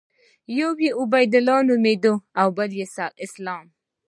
[0.57, 2.13] يو يې عبدالله نومېده
[2.55, 2.85] بل يې
[3.25, 3.65] اسلام.